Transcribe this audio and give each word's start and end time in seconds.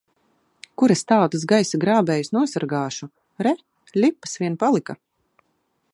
Kur 0.81 0.93
es 0.93 1.03
tādus 1.11 1.43
gaisa 1.51 1.81
grābējus 1.83 2.33
nosargāšu! 2.37 3.11
Re, 3.49 3.53
ļipas 4.01 4.37
vien 4.45 4.59
palika! 4.65 5.01